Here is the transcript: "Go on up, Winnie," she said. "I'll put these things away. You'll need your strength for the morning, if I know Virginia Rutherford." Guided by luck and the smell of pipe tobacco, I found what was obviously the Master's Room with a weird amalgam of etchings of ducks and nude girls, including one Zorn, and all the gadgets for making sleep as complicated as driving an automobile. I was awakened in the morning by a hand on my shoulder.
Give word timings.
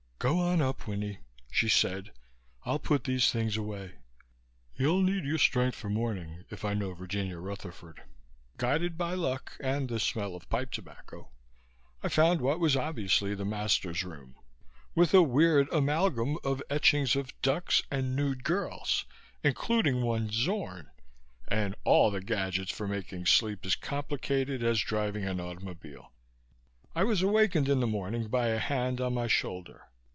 "Go 0.21 0.39
on 0.39 0.61
up, 0.61 0.85
Winnie," 0.87 1.17
she 1.49 1.67
said. 1.67 2.11
"I'll 2.63 2.77
put 2.77 3.05
these 3.05 3.31
things 3.31 3.57
away. 3.57 3.93
You'll 4.75 5.01
need 5.01 5.25
your 5.25 5.39
strength 5.39 5.73
for 5.75 5.87
the 5.89 5.95
morning, 5.95 6.45
if 6.51 6.63
I 6.63 6.75
know 6.75 6.93
Virginia 6.93 7.39
Rutherford." 7.39 8.03
Guided 8.57 8.99
by 8.99 9.15
luck 9.15 9.57
and 9.61 9.89
the 9.89 9.99
smell 9.99 10.35
of 10.35 10.47
pipe 10.47 10.69
tobacco, 10.69 11.31
I 12.03 12.07
found 12.09 12.39
what 12.39 12.59
was 12.59 12.75
obviously 12.75 13.33
the 13.33 13.45
Master's 13.45 14.03
Room 14.03 14.35
with 14.93 15.11
a 15.15 15.23
weird 15.23 15.67
amalgam 15.73 16.37
of 16.43 16.61
etchings 16.69 17.15
of 17.15 17.33
ducks 17.41 17.81
and 17.89 18.15
nude 18.15 18.43
girls, 18.43 19.05
including 19.43 20.03
one 20.03 20.29
Zorn, 20.31 20.91
and 21.47 21.73
all 21.83 22.11
the 22.11 22.21
gadgets 22.21 22.71
for 22.71 22.87
making 22.87 23.25
sleep 23.25 23.65
as 23.65 23.75
complicated 23.75 24.61
as 24.63 24.81
driving 24.81 25.25
an 25.25 25.39
automobile. 25.41 26.11
I 26.93 27.05
was 27.05 27.23
awakened 27.23 27.67
in 27.67 27.79
the 27.79 27.87
morning 27.87 28.27
by 28.27 28.49
a 28.49 28.59
hand 28.59 29.01
on 29.01 29.15
my 29.15 29.25
shoulder. 29.25 29.87